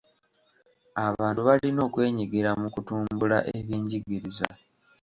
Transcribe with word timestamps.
Abantu 1.07 1.41
balina 1.47 1.79
okwenyigira 1.87 2.49
mu 2.61 2.67
kutumbula 2.73 3.37
ebyenjigiriza. 3.57 4.47